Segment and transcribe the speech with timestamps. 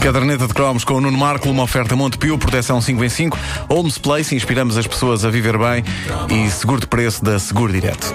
[0.00, 3.38] Caderneta de cromos com o Nuno Marco, uma oferta Montepio, proteção 5 em 5,
[3.68, 5.84] Holmes Place, inspiramos as pessoas a viver bem
[6.30, 8.14] e seguro de preço da Seguro Direto.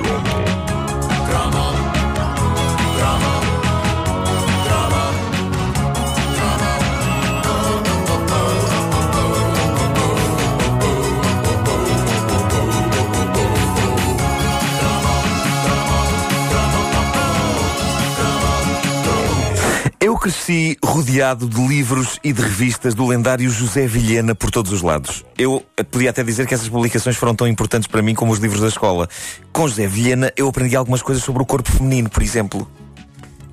[20.06, 24.84] Eu cresci rodeado de livros e de revistas do lendário José Vilhena por todos os
[24.84, 25.26] lados.
[25.36, 28.62] Eu podia até dizer que essas publicações foram tão importantes para mim como os livros
[28.62, 29.10] da escola.
[29.52, 32.70] Com José Vilhena eu aprendi algumas coisas sobre o corpo feminino, por exemplo,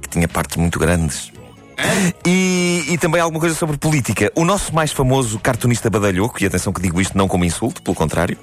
[0.03, 1.33] que tinha partes muito grandes.
[2.27, 4.31] E, e, também alguma coisa sobre política.
[4.35, 7.95] O nosso mais famoso cartunista badalhoco, e atenção que digo isto não como insulto, pelo
[7.95, 8.37] contrário,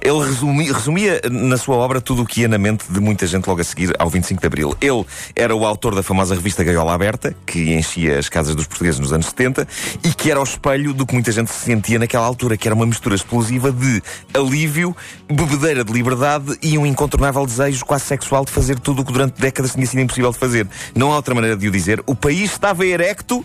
[0.00, 3.46] ele resumia, resumia na sua obra tudo o que ia na mente de muita gente
[3.46, 4.76] logo a seguir ao 25 de Abril.
[4.80, 5.04] Ele
[5.34, 9.12] era o autor da famosa revista Gaiola Aberta, que enchia as casas dos portugueses nos
[9.12, 9.66] anos 70,
[10.04, 12.74] e que era o espelho do que muita gente se sentia naquela altura, que era
[12.74, 14.02] uma mistura explosiva de
[14.34, 14.96] alívio,
[15.28, 19.40] bebedeira de liberdade e um incontornável desejo quase sexual de fazer tudo o que durante
[19.40, 20.66] décadas tinha sido impossível de fazer.
[20.94, 22.02] Não há outra maneira de o dizer.
[22.06, 23.44] O país estava erecto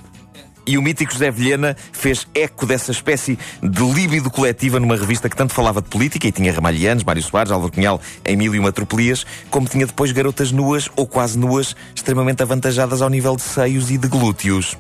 [0.66, 5.36] e o mítico José Vilhena fez eco dessa espécie de líbido coletiva numa revista que
[5.36, 8.72] tanto falava de política e tinha Ramalhianos, Mário Soares, Álvaro Cunhal, em mil e uma
[8.72, 13.90] tropelias, como tinha depois garotas nuas ou quase nuas, extremamente avantajadas ao nível de seios
[13.90, 14.78] e de glúteos.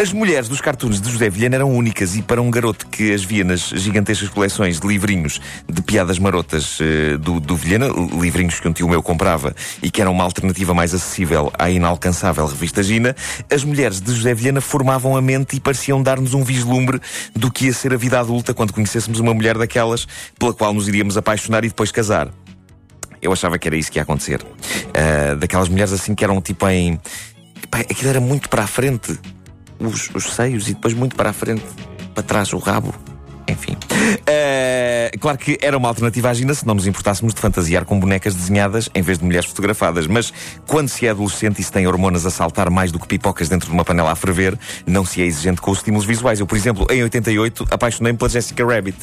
[0.00, 3.22] As mulheres dos cartoons de José Vilhena eram únicas e para um garoto que as
[3.22, 7.88] via nas gigantescas coleções de livrinhos de piadas marotas uh, do, do Vilhena,
[8.20, 12.46] livrinhos que um tio meu comprava e que eram uma alternativa mais acessível à inalcançável
[12.46, 13.14] revista Gina,
[13.52, 17.00] as mulheres de José Vilhena formavam a mente e pareciam dar-nos um vislumbre
[17.34, 20.06] do que ia ser a vida adulta quando conhecêssemos uma mulher daquelas
[20.38, 22.28] pela qual nos iríamos apaixonar e depois casar.
[23.20, 24.40] Eu achava que era isso que ia acontecer.
[24.42, 27.00] Uh, daquelas mulheres assim que eram tipo em.
[27.70, 29.18] Aquilo era muito para a frente
[29.78, 31.64] os, os seios e depois muito para a frente,
[32.14, 32.94] para trás o rabo.
[33.48, 33.72] Enfim.
[33.72, 37.98] Uh, claro que era uma alternativa à Gina se não nos importássemos de fantasiar com
[37.98, 40.06] bonecas desenhadas em vez de mulheres fotografadas.
[40.06, 40.32] Mas
[40.66, 43.68] quando se é adolescente e se tem hormonas a saltar mais do que pipocas dentro
[43.68, 46.40] de uma panela a ferver, não se é exigente com os estímulos visuais.
[46.40, 48.98] Eu, por exemplo, em 88, apaixonei-me pela Jessica Rabbit,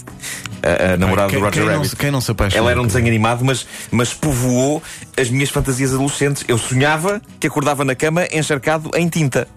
[0.61, 1.91] a, a namorada quem, do Roger quem Rabbit.
[1.91, 2.61] Não, quem não se apaixona?
[2.61, 4.81] Ela era um desenho animado, mas, mas povoou
[5.17, 6.45] as minhas fantasias adolescentes.
[6.47, 9.47] Eu sonhava que acordava na cama encharcado em tinta.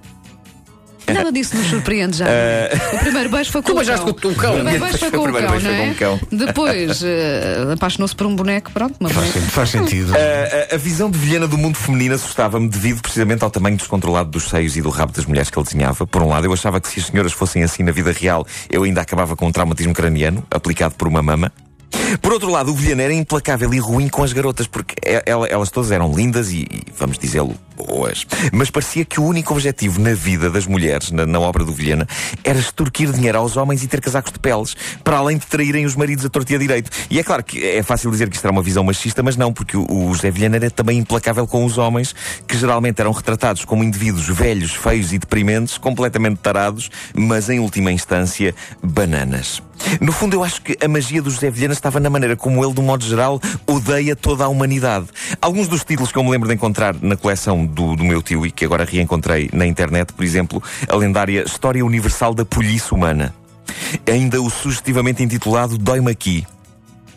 [1.12, 2.26] Nada disso nos surpreende já.
[2.26, 2.96] Uh...
[2.96, 3.98] O primeiro beijo foi com tu o cão.
[3.98, 4.50] com o cão.
[4.50, 5.94] O primeiro beijo foi com o cão, beijo não foi é?
[5.94, 6.20] cão.
[6.30, 9.50] Depois uh, apaixonou-se por um boneco, pronto, uma Faz, boneca.
[9.50, 10.12] faz sentido.
[10.12, 14.30] Uh, a, a visão de Vilhena do mundo feminino assustava-me devido precisamente ao tamanho descontrolado
[14.30, 16.06] dos seios e do rabo das mulheres que ele desenhava.
[16.06, 18.82] Por um lado, eu achava que se as senhoras fossem assim na vida real, eu
[18.82, 21.52] ainda acabava com um traumatismo craniano aplicado por uma mama.
[22.20, 24.94] Por outro lado, o Vilhena era implacável e ruim com as garotas, porque
[25.26, 28.26] elas todas eram lindas e, vamos dizê-lo, boas.
[28.52, 32.06] Mas parecia que o único objetivo na vida das mulheres, na, na, obra do Vilhena,
[32.42, 34.74] era extorquir dinheiro aos homens e ter casacos de peles,
[35.04, 36.90] para além de traírem os maridos a torto e a direito.
[37.10, 39.52] E é claro que é fácil dizer que isto era uma visão machista, mas não,
[39.52, 42.14] porque o, o José Vilhena era também implacável com os homens,
[42.46, 47.92] que geralmente eram retratados como indivíduos velhos, feios e deprimentes, completamente tarados, mas em última
[47.92, 49.62] instância, bananas.
[50.00, 52.72] No fundo, eu acho que a magia do José Vilhena estava na maneira como ele,
[52.72, 55.06] de um modo geral, odeia toda a humanidade.
[55.40, 58.46] Alguns dos títulos que eu me lembro de encontrar na coleção do, do meu tio
[58.46, 63.34] e que agora reencontrei na internet, por exemplo, a lendária História Universal da Polícia Humana.
[64.06, 66.46] Ainda o sugestivamente intitulado Dói-me Aqui,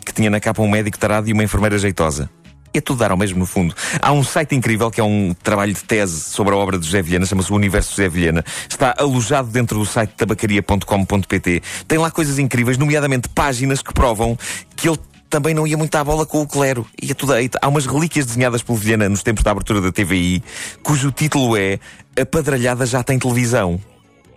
[0.04, 2.28] que tinha na capa um médico tarado e uma enfermeira jeitosa.
[2.74, 3.74] É tudo dar ao mesmo fundo.
[4.00, 7.02] Há um site incrível que é um trabalho de tese sobre a obra de José
[7.02, 8.44] Vilhena, chama-se o Universo José Vilhena.
[8.68, 11.62] Está alojado dentro do site tabacaria.com.pt.
[11.86, 14.38] Tem lá coisas incríveis, nomeadamente páginas que provam
[14.74, 16.86] que ele também não ia muito à bola com o clero.
[17.00, 17.48] Ia tudo aí.
[17.60, 20.42] Há umas relíquias desenhadas pelo Vilhena nos tempos da abertura da TVI,
[20.82, 21.78] cujo título é
[22.20, 23.80] A Padralhada Já Tem Televisão.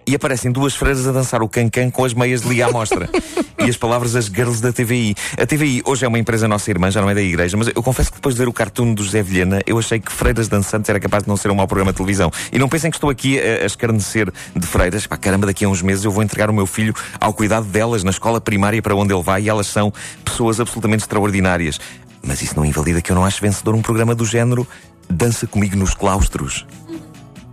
[0.08, 3.10] E aparecem duas freiras a dançar o cancan com as meias de liga à mostra.
[3.58, 5.16] e as palavras as girls da TVI.
[5.36, 7.82] A TVI hoje é uma empresa nossa irmã, já não é da igreja, mas eu
[7.82, 10.90] confesso que depois de ver o cartoon do José Vilhena, eu achei que Freiras Dançantes
[10.90, 12.32] era capaz de não ser um mau programa de televisão.
[12.52, 15.08] E não pensem que estou aqui a, a escarnecer de freiras.
[15.08, 18.04] Pá, caramba, daqui a uns meses eu vou entregar o meu filho ao cuidado delas
[18.04, 19.92] na escola primária para onde ele vai e elas são
[20.24, 21.80] pessoas absolutamente extraordinárias.
[22.22, 24.68] Mas isso não invalida que eu não acho vencedor um programa do género
[25.10, 26.66] Dança Comigo nos Claustros.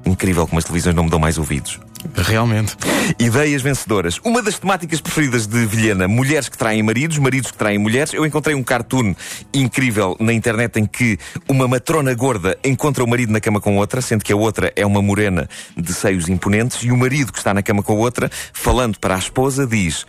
[0.05, 1.81] Incrível como as televisões não me dão mais ouvidos.
[2.15, 2.77] Realmente.
[3.19, 4.19] Ideias vencedoras.
[4.25, 8.13] Uma das temáticas preferidas de Vilhena, mulheres que traem maridos, maridos que traem mulheres.
[8.13, 9.15] Eu encontrei um cartoon
[9.55, 11.19] incrível na internet em que
[11.49, 14.85] uma matrona gorda encontra o marido na cama com outra, sendo que a outra é
[14.85, 18.31] uma morena de seios imponentes, e o marido que está na cama com a outra,
[18.53, 20.07] falando para a esposa, diz: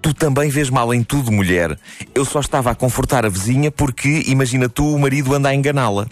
[0.00, 1.78] Tu também vês mal em tudo, mulher.
[2.14, 6.06] Eu só estava a confortar a vizinha porque, imagina tu, o marido anda a enganá-la.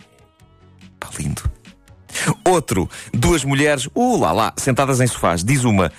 [2.44, 5.44] Outro, duas mulheres, uh lá lá, sentadas em sofás.
[5.44, 5.93] Diz uma,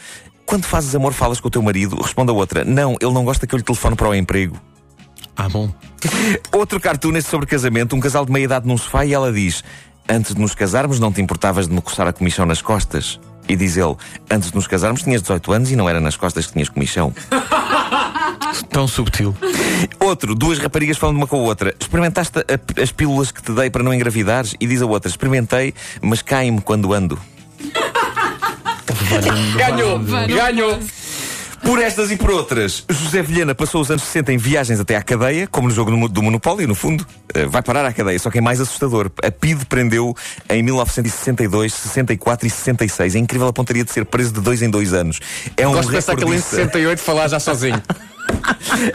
[0.45, 1.95] quando fazes amor falas com o teu marido?
[2.01, 4.60] Responde a outra, não, ele não gosta que eu lhe telefone para o emprego.
[5.36, 5.72] Ah, bom.
[6.51, 9.63] Outro cartoon é sobre casamento, um casal de meia idade num sofá e ela diz,
[10.10, 13.19] antes de nos casarmos não te importavas de me coçar a comichão nas costas?
[13.48, 13.95] E diz ele,
[14.30, 17.13] antes de nos casarmos tinhas 18 anos e não era nas costas que tinhas comichão.
[18.69, 19.36] Tão subtil.
[20.00, 21.74] Outro, duas raparigas falando uma com a outra.
[21.80, 24.56] Experimentaste a- as pílulas que te dei para não engravidares?
[24.59, 27.19] E diz a outra, experimentei, mas cai-me quando ando.
[29.57, 30.00] Ganhou!
[30.00, 30.80] Ganhou!
[31.63, 35.01] Por estas e por outras, José Vilhena passou os anos 60 em viagens até à
[35.04, 37.06] cadeia, como no jogo do Monopólio, no fundo.
[37.36, 39.12] Eh, vai parar à cadeia, só que é mais assustador.
[39.24, 40.15] A PIDE prendeu
[40.50, 43.13] em 1962, 64 e 66.
[43.15, 45.19] É incrível a pontaria de ser preso de dois em dois anos.
[45.56, 46.56] É um Gosto de pensar que ele em recordista.
[46.56, 47.81] 68 falar já sozinho.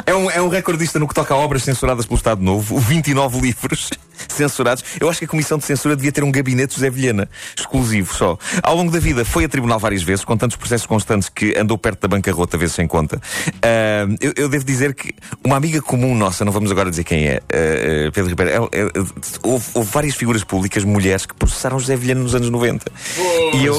[0.04, 3.40] É um, é um recordista no que toca a obras censuradas pelo Estado Novo, 29
[3.40, 3.90] livros
[4.36, 4.84] censurados.
[5.00, 8.38] Eu acho que a Comissão de Censura devia ter um gabinete José Vilhena, exclusivo só.
[8.62, 11.76] Ao longo da vida foi a tribunal várias vezes, com tantos processos constantes que andou
[11.78, 13.20] perto da bancarrota, vezes sem conta.
[13.62, 15.12] Ah, eu, eu devo dizer que
[15.44, 18.90] uma amiga comum nossa, não vamos agora dizer quem é, ah, Pedro Ribeiro, ela- ela-
[19.42, 22.90] houve, houve várias figuras públicas, mulheres, que processaram José Vilhena nos anos 90.
[23.54, 23.74] e eu,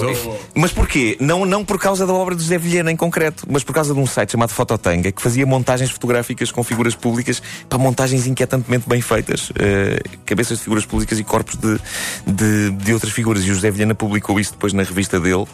[0.55, 1.17] mas porquê?
[1.19, 3.99] Não, não por causa da obra de José Vilhena em concreto, mas por causa de
[3.99, 9.01] um site chamado Fototanga que fazia montagens fotográficas com figuras públicas para montagens inquietantemente bem
[9.01, 9.51] feitas.
[9.59, 9.99] eh,
[10.47, 11.79] cabeças de figuras públicas e corpos de,
[12.25, 13.43] de, de outras figuras.
[13.43, 15.45] E o José Vilhena publicou isso depois na revista dele.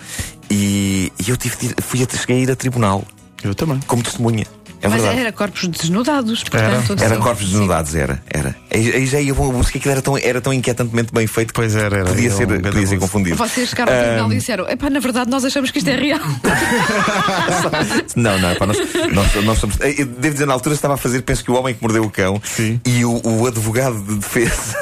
[0.50, 3.04] E, e eu tive de ir, fui a, cheguei a ir a tribunal
[3.44, 3.80] Eu também.
[3.88, 4.45] como testemunha.
[4.83, 5.21] É Mas verdade.
[5.21, 7.01] era corpos desnudados, portanto.
[7.01, 7.21] Era sim.
[7.21, 8.53] corpos desnudados, era, era.
[8.69, 11.74] Aí, já ia bom, porque aquilo era tão, era tão inquietantemente bem feito que Pois
[11.74, 12.06] era, era.
[12.09, 13.38] podia Era ser, um podia ser confundido.
[13.38, 16.19] Vocês chegaram ao tribunal e disseram: epá, na verdade nós achamos que isto é real.
[18.15, 18.77] Não, não, pá, nós,
[19.13, 19.77] nós, nós somos.
[19.80, 22.09] eu Devo dizer, na altura estava a fazer, penso que o homem que mordeu o
[22.09, 22.80] cão Sim.
[22.85, 24.75] e o, o advogado de defesa.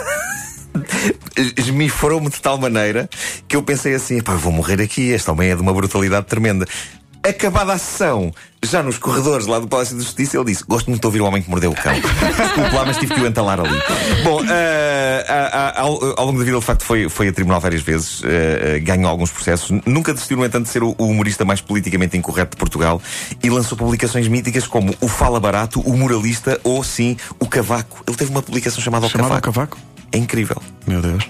[1.58, 3.10] Esmifrou-me de tal maneira
[3.48, 5.10] que eu pensei assim: pá, vou morrer aqui.
[5.10, 6.66] Este homem é de uma brutalidade tremenda.
[7.24, 8.34] Acabada a sessão,
[8.64, 11.26] já nos corredores lá do Palácio de Justiça, ele disse: Gosto muito de ouvir o
[11.26, 11.94] homem que mordeu o cão.
[11.94, 13.80] Desculpe lá, mas tive que o entalar ali.
[14.24, 17.82] Bom, ah, ao, ao longo da vida, ele de facto foi, foi a tribunal várias
[17.82, 19.70] vezes, ah, ganhou alguns processos.
[19.86, 23.00] Nunca desistiu, no entanto, de ser o, o humorista mais politicamente incorreto de Portugal
[23.44, 28.04] e lançou publicações míticas como O Fala Barato, O Moralista ou, sim, O Cavaco.
[28.08, 29.78] Ele teve uma publicação chamada O Chamava o Cavaco.
[29.78, 29.92] cavaco?
[30.12, 30.62] É incrível.
[30.88, 31.24] Meu Deus.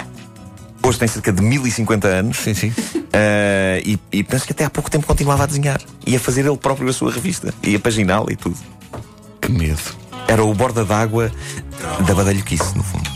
[0.92, 2.36] Hoje tem cerca de 1050 anos.
[2.36, 2.74] Sim, sim.
[3.14, 5.80] Ah, e, e penso que até há pouco tempo continuava a desenhar.
[6.06, 7.54] E a fazer ele próprio a sua revista.
[7.64, 8.58] E a paginá-la e tudo.
[9.40, 9.80] Que medo.
[10.28, 11.32] Era o borda d'água
[12.06, 13.10] da badalhoquice, no fundo.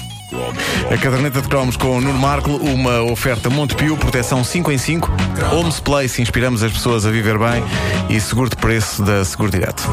[0.89, 5.11] A caderneta de cromos com o Nuno Marco, uma oferta Montepio, proteção 5 em 5,
[5.51, 7.61] Homes Place, inspiramos as pessoas a viver bem
[8.09, 9.83] e seguro de preço da Seguro Direto.